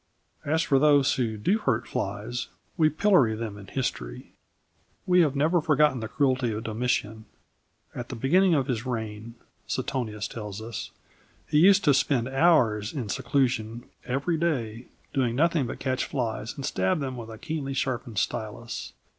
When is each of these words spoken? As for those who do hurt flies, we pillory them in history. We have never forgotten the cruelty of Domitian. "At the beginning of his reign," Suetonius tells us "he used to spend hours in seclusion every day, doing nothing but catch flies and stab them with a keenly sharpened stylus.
As 0.45 0.63
for 0.63 0.79
those 0.79 1.13
who 1.13 1.37
do 1.37 1.59
hurt 1.59 1.87
flies, 1.87 2.47
we 2.75 2.89
pillory 2.89 3.35
them 3.35 3.55
in 3.55 3.67
history. 3.67 4.33
We 5.05 5.21
have 5.21 5.35
never 5.35 5.61
forgotten 5.61 5.99
the 5.99 6.07
cruelty 6.07 6.51
of 6.53 6.63
Domitian. 6.63 7.25
"At 7.93 8.09
the 8.09 8.15
beginning 8.15 8.55
of 8.55 8.65
his 8.65 8.83
reign," 8.83 9.35
Suetonius 9.67 10.27
tells 10.27 10.59
us 10.59 10.89
"he 11.47 11.59
used 11.59 11.83
to 11.83 11.93
spend 11.93 12.29
hours 12.29 12.93
in 12.93 13.09
seclusion 13.09 13.83
every 14.03 14.37
day, 14.37 14.87
doing 15.13 15.35
nothing 15.35 15.67
but 15.67 15.77
catch 15.79 16.03
flies 16.05 16.55
and 16.55 16.65
stab 16.65 16.99
them 16.99 17.15
with 17.15 17.29
a 17.29 17.37
keenly 17.37 17.75
sharpened 17.75 18.17
stylus. 18.17 18.93